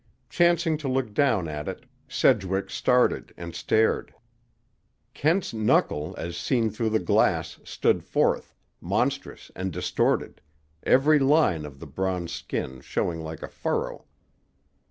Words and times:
Chancing 0.31 0.77
to 0.77 0.87
look 0.87 1.13
down 1.13 1.47
at 1.47 1.67
it, 1.67 1.85
Sedgwick 2.07 2.71
started 2.71 3.35
and 3.37 3.53
stared. 3.53 4.11
Kent's 5.13 5.53
knuckle, 5.53 6.15
as 6.17 6.35
seen 6.35 6.71
through 6.71 6.89
the 6.89 6.97
glass, 6.97 7.59
stood 7.63 8.03
forth, 8.03 8.55
monstrous 8.81 9.51
and 9.55 9.71
distorted, 9.71 10.41
every 10.81 11.19
line 11.19 11.65
of 11.67 11.79
the 11.79 11.85
bronzed 11.85 12.33
skin 12.33 12.81
showing 12.81 13.21
like 13.21 13.43
a 13.43 13.47
furrow. 13.47 14.05